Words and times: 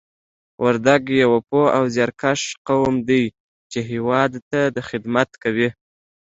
وردګ 0.63 1.03
یو 1.23 1.31
پوه 1.49 1.65
او 1.77 1.83
زیارکښ 1.93 2.41
قوم 2.67 2.95
دی 3.09 3.23
چې 3.71 3.79
هېواد 3.91 4.31
ته 4.49 4.61
خدمت 4.89 5.29
کوي 5.43 5.69